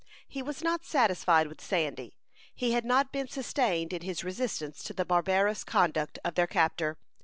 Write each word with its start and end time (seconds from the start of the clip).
He 0.27 0.41
was 0.41 0.63
not 0.63 0.83
satisfied 0.83 1.45
with 1.45 1.61
Sandy. 1.61 2.15
He 2.55 2.71
had 2.71 2.85
not 2.85 3.11
been 3.11 3.27
sustained 3.27 3.93
in 3.93 4.01
his 4.01 4.23
resistance 4.23 4.83
to 4.85 4.93
the 4.95 5.05
barbarous 5.05 5.63
conduct 5.63 6.17
of 6.25 6.33
their 6.33 6.47
captor. 6.47 6.97